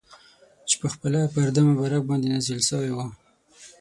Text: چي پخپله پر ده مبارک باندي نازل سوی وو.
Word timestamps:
چي 0.67 0.75
پخپله 0.83 1.19
پر 1.33 1.47
ده 1.55 1.61
مبارک 1.69 2.03
باندي 2.09 2.27
نازل 2.33 2.59
سوی 2.69 2.91
وو. 2.93 3.05